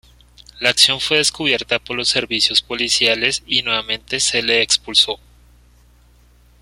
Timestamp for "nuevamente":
3.61-4.19